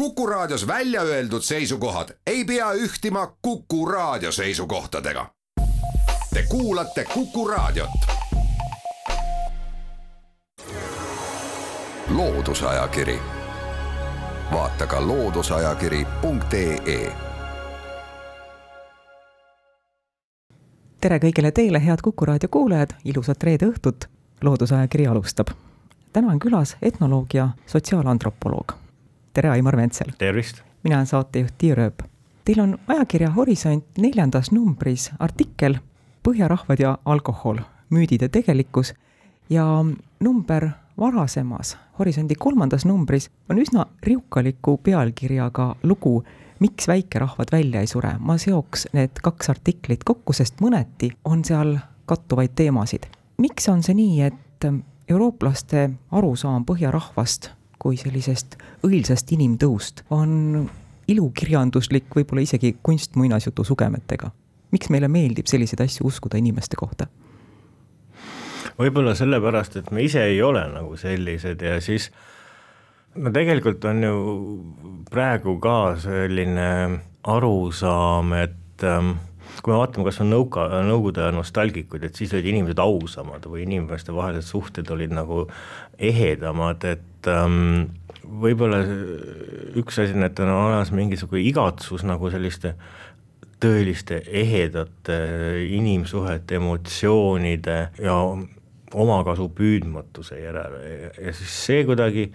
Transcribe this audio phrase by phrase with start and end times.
[0.00, 5.26] Kuku Raadios välja öeldud seisukohad ei pea ühtima Kuku Raadio seisukohtadega.
[6.34, 7.90] Te kuulate Kuku Raadiot.
[12.08, 13.18] loodusajakiri,
[14.52, 17.12] vaata ka looduseajakiri.ee
[21.00, 24.08] tere kõigile teile, head Kuku raadio kuulajad, ilusat reede õhtut.
[24.42, 25.48] loodusajakiri alustab.
[26.12, 28.79] täna on külas etnoloog ja sotsiaalantropoloog.
[29.32, 30.12] Tere, Aimar Ventsel.
[30.18, 30.62] tervist.
[30.82, 32.02] mina olen saatejuht Tiia Rööp.
[32.44, 35.78] Teil on ajakirja Horisont neljandas numbris artikkel
[36.22, 37.58] Põhjarahvad ja alkohol,
[37.90, 38.94] müüdid ja tegelikkus
[39.50, 39.84] ja
[40.20, 40.68] number
[40.98, 46.24] varasemas, Horisondi kolmandas numbris on üsna riukaliku pealkirjaga lugu
[46.60, 51.78] miks väikerahvad välja ei sure, ma seoks need kaks artiklit kokku, sest mõneti on seal
[52.06, 53.06] kattuvaid teemasid.
[53.38, 54.68] miks on see nii, et
[55.08, 60.68] eurooplaste arusaam põhjarahvast kui sellisest õilsast inimtõust on
[61.10, 64.30] ilukirjanduslik, võib-olla isegi kunstmuinasjutu sugemetega?
[64.70, 67.08] miks meile meeldib selliseid asju uskuda inimeste kohta?
[68.78, 72.10] võib-olla sellepärast, et me ise ei ole nagu sellised ja siis
[73.18, 74.20] no tegelikult on ju
[75.10, 76.68] praegu ka selline
[77.28, 79.16] arusaam, et ähm,
[79.60, 83.64] kui me vaatame kas või nõuka, nõukogude aja nostalgikuid, et siis olid inimesed ausamad või
[83.66, 85.44] inimeste vahelised suhted olid nagu
[86.10, 87.90] ehedamad, et ähm,
[88.24, 88.80] võib-olla
[89.80, 92.74] üks asi on, et on olemas mingisugune igatsus nagu selliste
[93.60, 95.18] tõeliste ehedate
[95.76, 98.16] inimsuhete, emotsioonide ja
[98.90, 101.10] omakasu püüdmatuse järele.
[101.20, 102.30] Ja siis see kuidagi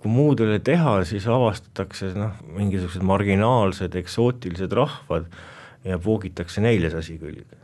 [0.00, 5.28] kui muud ei ole teha, siis avastatakse noh, mingisugused marginaalsed eksootilised rahvad
[5.86, 7.58] ja poogitakse neile see asi külge.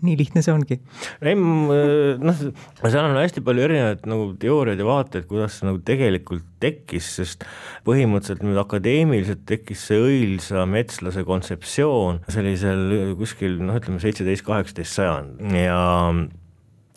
[0.00, 0.78] Nii lihtne see ongi?
[1.20, 2.38] ei, noh,
[2.80, 7.44] seal on hästi palju erinevaid nagu teooriaid ja vaateid, kuidas see nagu tegelikult tekkis, sest
[7.84, 15.52] põhimõtteliselt nüüd akadeemiliselt tekkis see õilsa metslase kontseptsioon sellisel kuskil noh, ütleme seitseteist, kaheksateist sajand
[15.58, 15.82] ja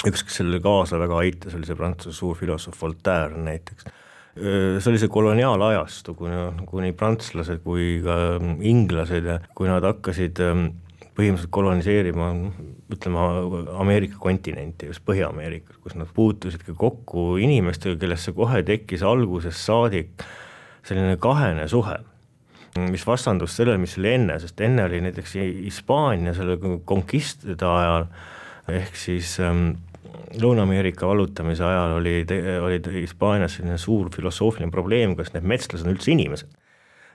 [0.07, 3.91] üks, kes sellele kaasa väga aitas, oli see prantsuse suur filosoof Voltaire näiteks
[4.33, 6.39] see oli see koloniaalajastu, kuni,
[6.69, 8.15] kuni prantslased kui ka
[8.65, 10.41] inglased ja kui nad hakkasid
[11.13, 12.29] põhimõtteliselt koloniseerima
[12.93, 13.25] ütleme,
[13.81, 20.25] Ameerika kontinenti, just Põhja-Ameerikas, kus nad puutusid ka kokku inimestega, kellesse kohe tekkis algusest saadik
[20.83, 21.99] selline kahene suhe,
[22.89, 26.57] mis vastandus sellele, mis oli enne, sest enne oli näiteks Hispaania selle
[26.89, 28.09] konkistide ajal,
[28.73, 29.75] ehk siis ähm,
[30.41, 32.15] Lõuna-Ameerika vallutamise ajal oli,
[32.65, 36.59] oli Hispaanias selline suur filosoofiline probleem, kas need metslased on üldse inimesed.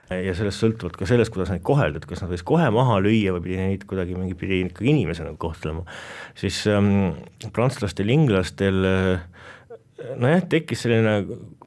[0.09, 3.35] ja sellest sõltuvalt ka sellest, kuidas neid koheldi, et kas nad võis kohe maha lüüa
[3.35, 5.83] või pidi neid kuidagi mingit pidi ikkagi inimesena kohtlema,
[6.39, 7.11] siis ähm,
[7.53, 8.79] prantslastel, inglastel
[10.17, 11.19] nojah, tekkis selline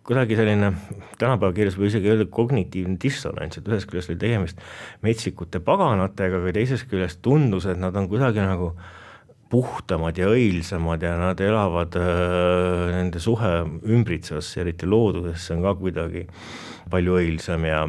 [0.03, 0.72] kuidagi selline
[1.21, 4.66] tänapäeva keeles võib isegi öelda kognitiivne dissonants, et ühest küljest oli tegemist
[5.06, 8.91] metsikute paganatega, aga teisest küljest tundus, et nad on kuidagi nagu äh,
[9.52, 13.52] puhtamad ja õilsamad ja nad elavad, äh, nende suhe
[13.84, 16.24] ümbritsevasse, eriti loodusesse on ka kuidagi
[16.92, 17.84] palju õilsam ja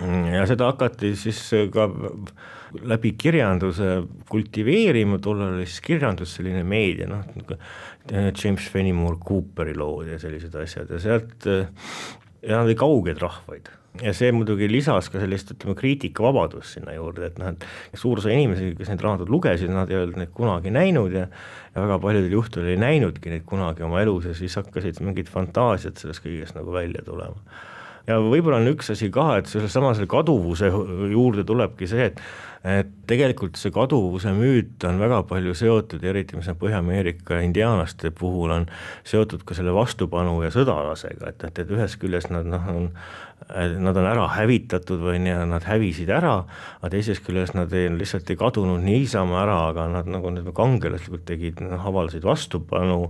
[0.00, 1.42] ja seda hakati siis
[1.74, 1.90] ka
[2.88, 7.26] läbi kirjanduse kultiveerima, tollal oli siis kirjandus selline meedia, noh,
[8.08, 11.48] James Fenimore Cooperi lood ja sellised asjad ja sealt,
[12.42, 13.70] ja nad olid kauged rahvaid
[14.04, 18.30] ja see muidugi lisas ka sellist, ütleme, kriitikavabadust sinna juurde, et noh, et suur osa
[18.32, 21.26] inimesi, kes neid raamatuid lugesid, nad ei olnud neid kunagi näinud ja
[21.70, 26.00] ja väga paljudel juhtudel ei näinudki neid kunagi oma elus ja siis hakkasid mingid fantaasiad
[26.00, 27.38] sellest kõigest nagu välja tulema.
[28.08, 32.22] Ja võib-olla on üks asi ka, et sellesama selle kaduvuse juurde tulebki see, et
[32.60, 38.52] et tegelikult see kaduvuse müüt on väga palju seotud, eriti mis on Põhja-Ameerika indiaanlaste puhul,
[38.52, 38.66] on
[39.08, 42.90] seotud ka selle vastupanu ja sõdalasega, et, et, et ühest küljest nad noh, on
[43.80, 46.34] nad on ära hävitatud või nii, nad hävisid ära,
[46.80, 51.62] aga teisest küljest nad ei, lihtsalt ei kadunud niisama ära, aga nad nagu kangelaslikult tegid,
[51.64, 53.06] noh, avaldasid vastupanu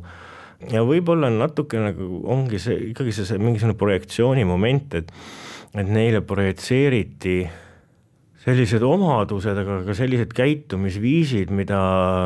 [0.68, 5.12] ja võib-olla natuke nagu ongi see ikkagi see, see mingisugune projektsiooni moment, et
[5.70, 7.44] et neile projitseeriti
[8.40, 11.80] sellised omadused, aga ka sellised käitumisviisid, mida,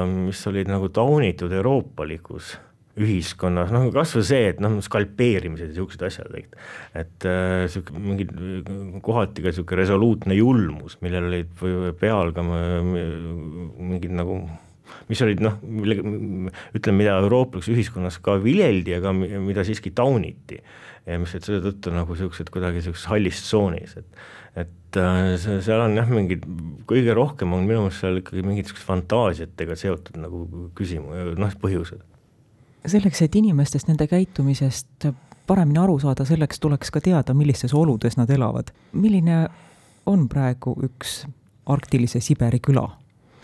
[0.08, 2.54] mis olid nagu taunitud euroopalikus
[2.94, 6.54] ühiskonnas, noh kas või see, et noh, skalpeerimised ja niisugused asjad, et
[6.94, 8.28] et äh, sihuke mingi
[9.02, 11.50] kohati ka niisugune resoluutne julmus, millel olid
[11.98, 14.44] peal ka mingid nagu
[15.08, 15.98] mis olid noh, mille,
[16.76, 20.60] ütleme, mida eurooplikus ühiskonnas ka viljeldi, aga mida siiski tauniti.
[21.04, 24.24] ja mis olid selle tõttu nagu niisugused kuidagi niisuguses hallis tsoonis, et
[24.54, 26.44] et äh, see, seal on jah, mingid,
[26.86, 30.44] kõige rohkem on minu meelest seal ikkagi mingid niisugused fantaasiatega seotud nagu
[30.78, 32.04] küsimus, noh põhjused
[32.88, 35.08] selleks, et inimestest, nende käitumisest
[35.46, 38.72] paremini aru saada, selleks tuleks ka teada, millistes oludes nad elavad.
[38.92, 39.48] milline
[40.06, 41.24] on praegu üks
[41.66, 42.88] arktilise Siberi küla?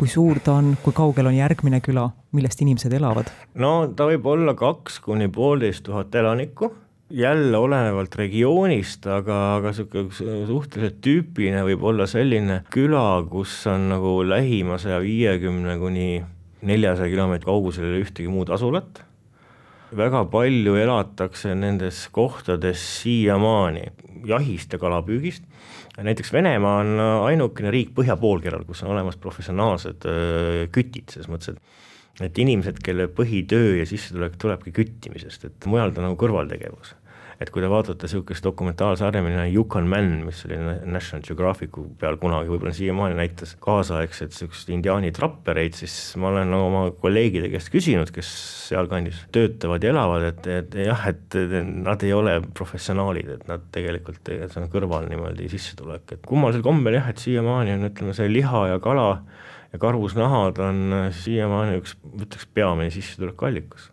[0.01, 3.29] Kui suur ta on, kui kaugel on järgmine küla, millest inimesed elavad?
[3.61, 6.71] no ta võib olla kaks kuni poolteist tuhat elanikku
[7.11, 14.15] jälle olenevalt regioonist, aga, aga niisugune suhteliselt tüüpiline võib olla selline küla, kus on nagu
[14.25, 16.09] lähima saja viiekümne kuni
[16.67, 19.03] neljasaja kilomeetri kaugusel ei ole ühtegi muud asulat.
[19.97, 23.89] väga palju elatakse nendes kohtades siiamaani
[24.29, 25.45] jahist ja kalapüügist.
[25.97, 30.07] näiteks Venemaa on ainukene riik põhja poolkeral, kus on olemas professionaalsed
[30.73, 31.79] kütid, selles mõttes, et
[32.21, 36.93] et inimesed, kelle põhitöö ja sissetulek tulebki küttimisest, et mujal ta nagu kõrvaltegevus
[37.41, 42.19] et kui te vaatate niisugust dokumentaalsarja, milline on Yukon Man, mis oli National Geographicu peal
[42.21, 47.73] kunagi, võib-olla siiamaani näitas kaasaegset niisugust indiaani trappereid, siis ma olen nagu oma kolleegide käest
[47.73, 48.29] küsinud, kes
[48.69, 51.39] sealkandis töötavad ja elavad, et, et jah, et
[51.71, 56.99] nad ei ole professionaalid, et nad tegelikult, see on kõrval niimoodi sissetulek, et kummalisel kombel
[57.01, 59.09] jah, et siiamaani on, ütleme, see liha ja kala
[59.73, 60.85] ja karusnahad on
[61.17, 63.89] siiamaani üks, ütleks, peamine sissetulekuallikas.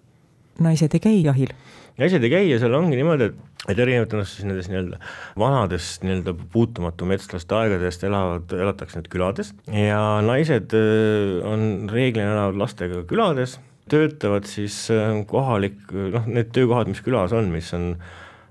[0.59, 1.55] naised ei käi jahil
[1.97, 4.99] ja asjad ei käi ja seal ongi niimoodi, et, et erinevates noh, siis nendes nii-öelda
[5.39, 9.53] vanades nii-öelda puutumatu metslaste aegadest elavad, elatakse nüüd külades.
[9.73, 13.57] Ja naised äh, on reeglina elavad lastega külades,
[13.89, 17.93] töötavad siis äh, kohalik, noh, need töökohad, mis külas on, mis on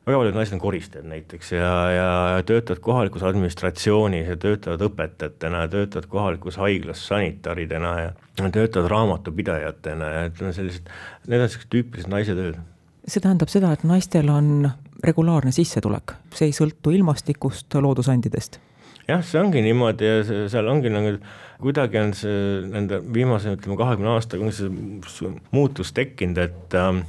[0.06, 2.10] väga paljud naised on koristajad näiteks ja, ja
[2.46, 10.30] töötavad kohalikus administratsioonis ja töötavad õpetajatena ja töötavad kohalikus haiglas sanitaridena ja töötavad raamatupidajatena ja
[10.30, 10.94] ütleme sellised,
[11.26, 12.62] need on sellised tüüpilised naise tööd
[13.06, 14.68] see tähendab seda, et naistel on
[15.04, 18.60] regulaarne sissetulek, see ei sõltu ilmastikust, loodusandidest?
[19.06, 21.16] jah, see ongi niimoodi ja see, seal ongi nagu
[21.62, 27.02] kuidagi on see nende viimase, ütleme, kahekümne aastaga on see muutus tekkinud, et äh,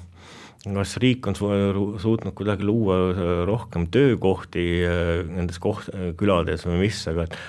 [0.67, 1.49] kas riik on su
[2.03, 2.99] suutnud kuidagi luua
[3.49, 5.89] rohkem töökohti äh, nendes koht-,
[6.19, 7.39] külades või mis, aga et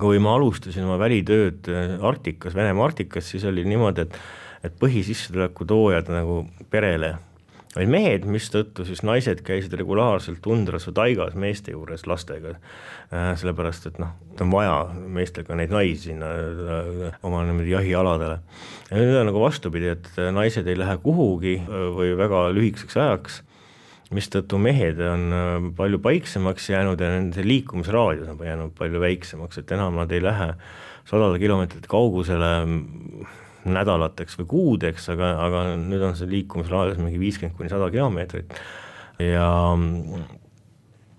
[0.00, 4.18] kui ma alustasin oma välitööd äh, Arktikas, Venemaa Arktikas, siis oli niimoodi, et
[4.64, 6.38] et põhisissetuleku toojad nagu
[6.72, 7.10] perele
[7.74, 12.54] olid mehed, mistõttu siis naised käisid regulaarselt tundras või taigas meeste juures lastega.
[13.10, 18.38] Äh, sellepärast, et noh, on vaja meestel ka neid naisi sinna äh, oma niimoodi jahialadele.
[18.90, 23.42] ja nüüd on nagu vastupidi, et naised ei lähe kuhugi äh, või väga lühikeseks ajaks,
[24.14, 29.96] mistõttu mehed on palju paiksemaks jäänud ja nende liikumisraadius on jäänud palju väiksemaks, et enam
[29.98, 30.52] nad ei lähe
[31.08, 32.52] sadade kilomeetrite kaugusele
[33.64, 38.56] nädalateks või kuudeks, aga, aga nüüd on see liikumisraadius mingi viiskümmend kuni sada kilomeetrit.
[39.22, 39.48] Ja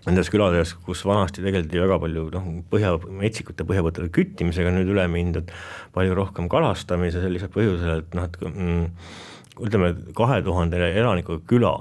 [0.06, 5.50] nendes külades, kus vanasti tegeleti väga palju noh, põhja, metsikute põhjavõttede küttimisega, nüüd üle mindud
[5.95, 8.83] palju rohkem kalastamise sellisel põhjusel, et noh, et mm,
[9.65, 11.74] ütleme, kahe tuhande elanikuga küla,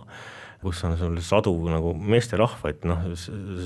[0.65, 3.05] kus on sul sadu nagu meesterahvaid, noh,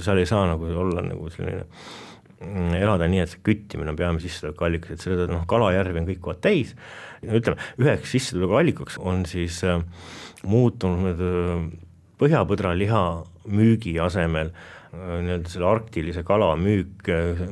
[0.02, 2.07] seal ei saa nagu olla nagu selline Mm,
[2.40, 6.40] elada nii, et see küttimine on peamine sissetulekuallikas, et seda noh, kalajärvi on kõik kohad
[6.44, 6.74] täis,
[7.24, 9.82] ütleme, üheks sissetulekuallikaks on siis äh,
[10.46, 11.64] muutunud äh,
[12.18, 13.04] põhjapõdraliha
[13.50, 17.42] müügi asemel äh, nii-öelda selle arktilise kala müük äh,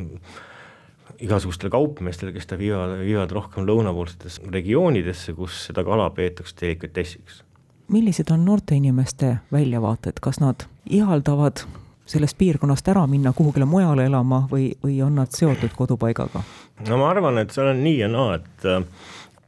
[1.22, 7.42] igasugustele kaupmeestele, kes ta viivad, viivad rohkem lõunapoolsetesse regioonidesse, kus seda kala peetakse delikatessiks.
[7.88, 11.64] millised on noorte inimeste väljavaated, kas nad ihaldavad
[12.06, 16.42] sellest piirkonnast ära minna kuhugile mujale elama või, või on nad seotud kodupaigaga?
[16.88, 18.84] no ma arvan, et seal on nii ja naa, et äh,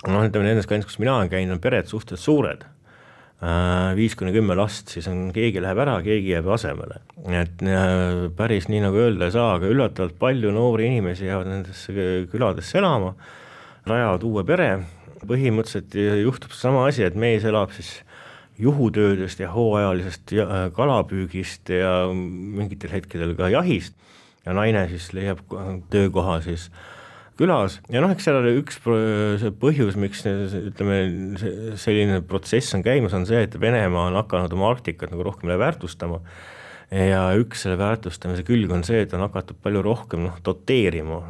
[0.08, 4.34] noh, ütleme nendes kandis, kus mina olen käinud, on pered suhteliselt suured äh, viis kuni
[4.34, 7.00] kümme last, siis on, keegi läheb ära, keegi jääb asemele.
[7.30, 12.10] et äh, päris nii nagu öelda ei saa, aga üllatavalt palju noori inimesi jäävad nendesse
[12.32, 13.14] küladesse elama,
[13.88, 14.72] rajavad uue pere,
[15.28, 18.00] põhimõtteliselt juhtub sama asi, et mees elab siis
[18.58, 23.94] juhutöödest ja hooajalisest ja, äh, kalapüügist ja mingitel hetkedel ka jahist.
[24.46, 25.42] Ja naine siis leiab
[25.92, 26.68] töökoha siis
[27.38, 27.78] külas.
[27.92, 31.00] Ja noh, eks seal oli üks see põhjus, miks ütleme,
[31.78, 36.22] selline protsess on käimas, on see, et Venemaa on hakanud oma Arktikat nagu rohkem väärtustama.
[36.88, 41.20] Ja üks selle väärtustamise külg on see, et on hakatud palju rohkem noh, doteerima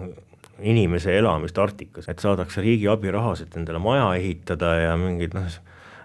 [0.59, 5.51] inimese elamist Arktikas, et saadakse riigi abirahasid endale maja ehitada ja mingid noh,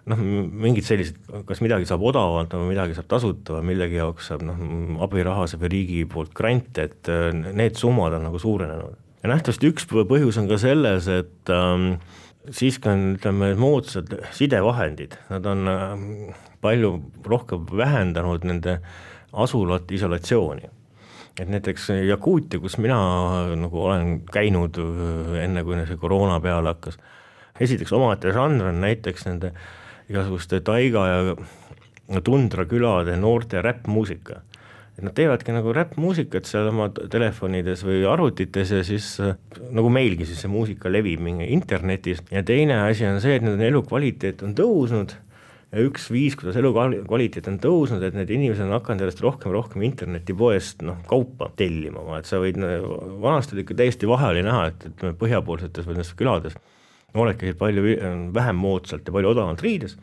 [0.10, 0.20] noh,
[0.66, 4.60] mingid sellised, kas midagi saab odavamalt või midagi saab tasuta või millegi jaoks saab noh,
[5.06, 9.00] abiraha saab riigi poolt grante, et äh, need summad on nagu suurenenud.
[9.24, 11.94] ja nähtavasti üks põhjus on ka selles, et ähm,
[12.52, 16.08] siiski on, ütleme, moodsad sidevahendid, nad on äh,
[16.64, 18.80] palju rohkem vähendanud nende
[19.34, 20.70] asulate isolatsiooni
[21.42, 22.98] et näiteks Jakuutia, kus mina
[23.58, 27.00] nagu olen käinud äh, enne, kui see koroona peale hakkas,
[27.64, 29.72] esiteks omaette žanr on näiteks nende äh,
[30.12, 34.42] igasuguste taiga ja tundrakülade noorte räppmuusika.
[34.94, 39.16] Et nad teevadki nagu räppmuusikat seal oma telefonides või arvutites ja siis
[39.74, 43.66] nagu meilgi siis see muusika levib mingi internetis ja teine asi on see, et nende
[43.72, 45.16] elukvaliteet on tõusnud.
[45.74, 49.82] Ja üks viis, kuidas elukvaliteet on tõusnud, et need inimesed on hakanud järjest rohkem rohkem
[49.88, 52.60] internetipoest noh, kaupa tellima, et sa võid,
[53.24, 56.60] vanasti oli ikka täiesti vahe oli näha, et ütleme põhjapoolsetes või nendes külades
[57.13, 57.84] noored käisid palju
[58.34, 59.98] vähem moodsalt ja palju odavamalt riides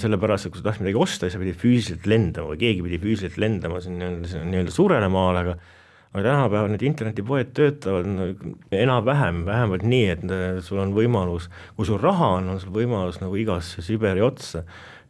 [0.00, 2.98] sellepärast, et kui sa tahtsid midagi osta, siis sa pidid füüsiliselt lendama või keegi pidi
[3.02, 5.56] füüsiliselt lendama siin nii-öelda, nii-öelda suurele maale, aga
[6.10, 8.08] aga tänapäeval need internetipoed töötavad
[8.74, 10.24] enam-vähem, vähemalt nii, et
[10.66, 14.64] sul on võimalus, kui sul raha on, on sul võimalus nagu igasse Siberi otsa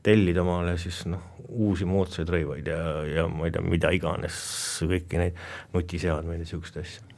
[0.04, 4.36] tellida omale siis noh, uusi moodsaid rõivaid ja, ja ma ei tea, mida iganes,
[4.84, 5.40] kõiki neid
[5.72, 7.08] nutiseadmeid ja niisuguseid asju.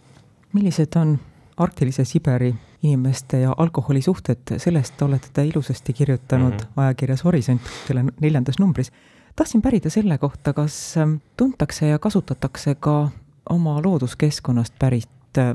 [0.55, 1.17] millised on
[1.57, 6.83] arktilise Siberi inimeste ja alkoholi suhted, sellest olete te ilusasti kirjutanud mm -hmm.
[6.83, 8.93] ajakirjas Horisont, selle neljandas numbris.
[9.37, 13.09] tahtsin pärida selle kohta, kas ähm, tuntakse ja kasutatakse ka
[13.51, 15.55] oma looduskeskkonnast pärit äh,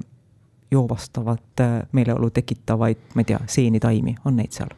[0.72, 4.70] joovastavat äh, meeleolu tekitavaid, ma ei tea, seenitaimi, on neid seal?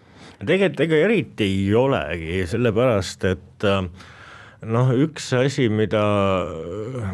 [0.45, 3.83] tegelikult ega eriti ei olegi, sellepärast et äh,
[4.61, 6.03] noh, üks asi, mida,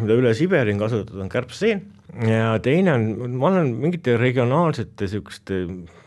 [0.02, 5.62] mida üle Siberi on kasutatud, on kärbseen ja teine on, ma olen mingite regionaalsete niisuguste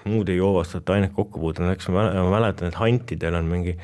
[0.08, 3.76] muude joovastavate ainete kokku puutunud, eks ma mäletan, et hantidel on mingi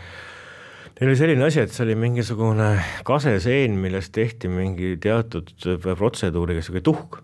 [0.94, 2.68] Neil oli selline asi, et see oli mingisugune
[3.06, 5.50] kaseseen, millest tehti mingi teatud
[5.82, 7.16] protseduuriga niisugune tuhk,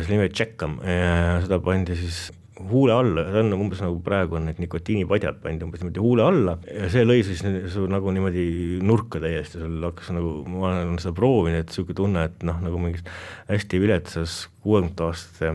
[0.00, 0.74] selle nimi oli tšekkam.
[0.82, 2.24] Ja seda pandi siis
[2.56, 6.56] huule alla, see on umbes nagu praegu on need nikotiinipadjad pandi umbes niimoodi huule alla
[6.64, 8.46] ja see lõi siis su nagu niimoodi
[8.86, 12.80] nurka täiesti, sul hakkas nagu, ma olen seda proovinud, et niisugune tunne, et noh, nagu
[12.80, 13.04] mingis
[13.50, 15.52] hästi viletsas kuuekümnendate aastate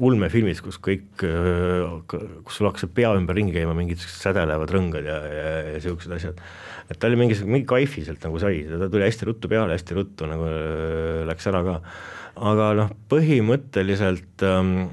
[0.00, 5.46] ulmefilmis, kus kõik, kus sul hakkas pea ümber ringi käima mingid sädelevad rõngad ja, ja,
[5.68, 6.40] ja niisugused asjad.
[6.88, 9.98] et ta oli mingi, mingi kaifi sealt nagu sai, ta tuli hästi ruttu peale, hästi
[9.98, 10.48] ruttu nagu
[11.28, 11.80] läks ära ka.
[12.50, 14.88] aga noh, põhimõtteliselt ähm,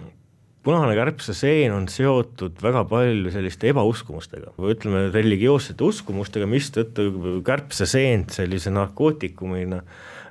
[0.66, 7.08] punane kärbseseen on seotud väga palju selliste ebauskumustega või ütleme, religioossete uskumustega, mistõttu
[7.48, 9.82] kärbseseent sellise narkootikumina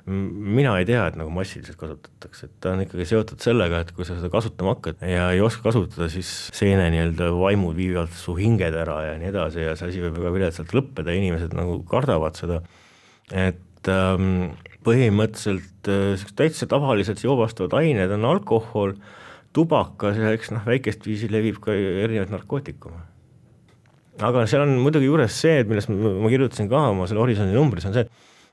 [0.05, 4.05] mina ei tea, et nagu massiliselt kasutatakse, et ta on ikkagi seotud sellega, et kui
[4.07, 8.75] sa seda kasutama hakkad ja ei oska kasutada, siis seene nii-öelda vaimud viivad su hinged
[8.81, 12.61] ära ja nii edasi ja see asi võib väga viletsalt lõppeda, inimesed nagu kardavad seda,
[13.29, 14.55] et ähm,
[14.87, 18.97] põhimõtteliselt äh, täitsa tavalised joovastavad ained on alkohol
[19.55, 23.01] tubakas ja eks noh, väikest viisi levib ka erinevaid narkootikume.
[24.21, 27.55] aga seal on muidugi juures see, et millest ma, ma kirjutasin ka oma selle horisondi
[27.55, 28.05] numbris, on see,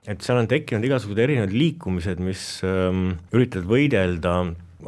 [0.08, 4.38] et seal on tekkinud igasugused erinevad liikumised, mis ähm, üritavad võidelda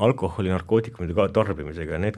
[0.01, 2.17] alkoholi, narkootikumide tarbimisega ja need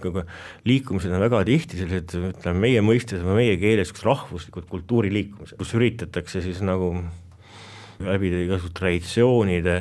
[0.68, 6.44] liikumised on väga tihti sellised, ütleme meie mõistes või meie keeles rahvuslikud kultuuriliikumised, kus üritatakse
[6.44, 6.92] siis nagu
[8.02, 9.76] läbi igasuguste traditsioonide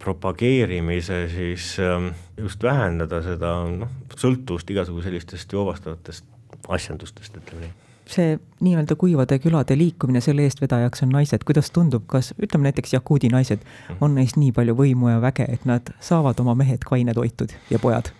[0.00, 6.24] propageerimise siis ähm, just vähendada seda noh, sõltuvust igasugu sellistest joovastavatest
[6.68, 7.78] asjandustest, ütleme nii
[8.10, 13.30] see nii-öelda kuivade külade liikumine, selle eestvedajaks on naised, kuidas tundub, kas ütleme näiteks jakuudi
[13.30, 14.00] naised, mhm.
[14.00, 18.10] on neist nii palju võimu ja väge, et nad saavad oma mehed kainetoitud ja pojad?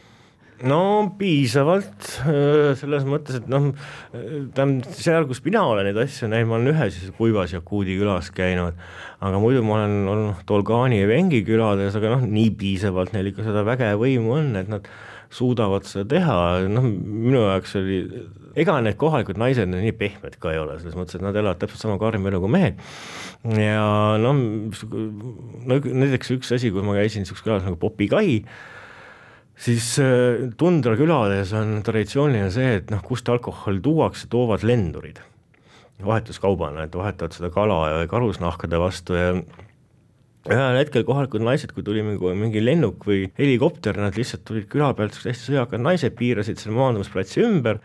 [0.69, 0.81] No
[1.19, 2.09] piisavalt,
[2.81, 3.71] selles mõttes, et noh,
[4.57, 8.81] tähendab seal, kus mina olen neid asju näinud, ma olen ühes kuivas Jakuudi külas käinud,
[9.25, 13.47] aga muidu ma olen olnud Dolgani ja Vengi külades, aga noh, nii piisavalt neil ikka
[13.47, 14.89] seda väge võimu on, et nad
[15.31, 16.37] suudavad seda teha,
[16.73, 18.01] noh, minu jaoks oli,
[18.59, 21.85] ega need kohalikud naised nii pehmed ka ei ole, selles mõttes, et nad elavad täpselt
[21.85, 22.83] sama karmi elu kui mehed.
[23.55, 23.87] ja
[24.21, 24.43] noh,
[25.71, 28.43] no näiteks üks asi, kui ma käisin niisuguses külas nagu Popikai,
[29.61, 35.21] siis äh, Tundra külades on traditsiooniline see, et noh, kust alkohol tuuakse, toovad lendurid
[36.05, 39.35] vahetuskaubana, et vahetavad seda kala karusnahkade vastu ja
[40.49, 44.95] ühel hetkel kohalikud naised, kui tuli mingi, mingi lennuk või helikopter, nad lihtsalt tulid küla
[44.97, 47.83] pealt, hästi sõjakad naised piirasid selle maandumisplatsi ümber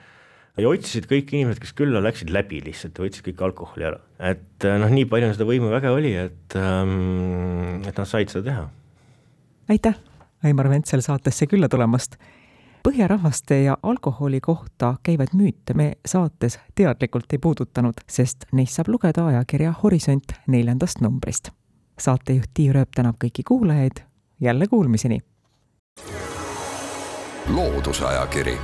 [0.56, 4.00] ja otsisid kõik inimesed, kes külla läksid, läbi lihtsalt ja võtsid kõik alkoholi ära.
[4.20, 8.68] et äh, noh, nii palju seda võimuväge oli, et ähm,, et nad said seda teha.
[9.76, 10.15] aitäh
[10.46, 12.16] Aimar Ventsel saatesse külla tulemast.
[12.84, 19.26] põhjarahvaste ja alkoholi kohta käivaid müüte me saates teadlikult ei puudutanud, sest neist saab lugeda
[19.26, 21.50] ajakirja Horisont neljandast numbrist.
[22.00, 23.92] saatejuht Tiia Rööp tänab kõiki kuulajaid,
[24.40, 25.20] jälle kuulmiseni!
[27.50, 28.58] loodusajakiri,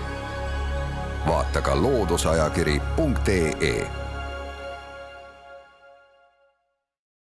[1.27, 4.00] vaata ka looduseajakiri.ee